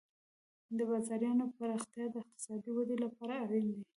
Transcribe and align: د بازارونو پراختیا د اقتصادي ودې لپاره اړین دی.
د 0.77 0.79
بازارونو 0.89 1.45
پراختیا 1.55 2.05
د 2.11 2.15
اقتصادي 2.23 2.69
ودې 2.73 2.97
لپاره 3.05 3.33
اړین 3.43 3.67
دی. 3.75 3.83